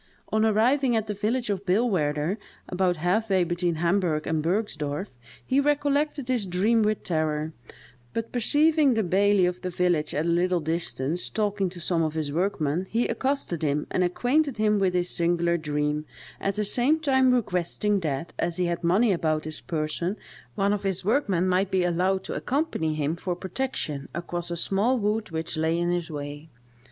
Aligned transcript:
On 0.29 0.43
arriving 0.43 0.95
at 0.95 1.05
the 1.05 1.13
village 1.13 1.51
of 1.51 1.63
Billwaerder, 1.63 2.37
about 2.67 2.97
half 2.97 3.29
way 3.29 3.43
between 3.43 3.75
Hamburgh 3.75 4.25
and 4.25 4.41
Bergsdorff, 4.41 5.09
he 5.45 5.59
recollected 5.59 6.27
his 6.27 6.47
dream 6.47 6.81
with 6.81 7.03
terror; 7.03 7.53
but 8.11 8.31
perceiving 8.31 8.95
the 8.95 9.03
baillie 9.03 9.45
of 9.45 9.61
the 9.61 9.69
village 9.69 10.15
at 10.15 10.25
a 10.25 10.27
little 10.27 10.59
distance, 10.59 11.29
talking 11.29 11.69
to 11.69 11.79
some 11.79 12.01
of 12.01 12.15
his 12.15 12.31
workmen, 12.33 12.87
he 12.89 13.07
accosted 13.07 13.61
him, 13.61 13.85
and 13.91 14.03
acquainted 14.03 14.57
him 14.57 14.79
with 14.79 14.95
his 14.95 15.11
singular 15.11 15.55
dream, 15.55 16.05
at 16.39 16.55
the 16.55 16.65
same 16.65 16.99
time 16.99 17.31
requesting 17.31 17.99
that, 17.99 18.33
as 18.39 18.57
he 18.57 18.65
had 18.65 18.83
money 18.83 19.11
about 19.11 19.45
his 19.45 19.61
person, 19.61 20.17
one 20.55 20.73
of 20.73 20.81
his 20.81 21.05
workmen 21.05 21.47
might 21.47 21.69
be 21.69 21.83
allowed 21.83 22.23
to 22.23 22.33
accompany 22.33 22.95
him 22.95 23.15
for 23.15 23.35
protection 23.35 24.09
across 24.15 24.49
a 24.49 24.57
small 24.57 24.97
wood 24.97 25.29
which 25.29 25.55
lay 25.55 25.77
in 25.77 25.91
his 25.91 26.09
way. 26.09 26.49